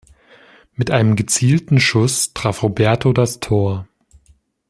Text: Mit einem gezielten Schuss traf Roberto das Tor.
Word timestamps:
Mit 0.73 0.89
einem 0.89 1.15
gezielten 1.15 1.79
Schuss 1.79 2.33
traf 2.33 2.63
Roberto 2.63 3.13
das 3.13 3.39
Tor. 3.39 3.87